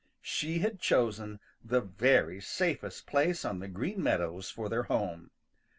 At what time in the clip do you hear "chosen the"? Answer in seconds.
0.79-1.79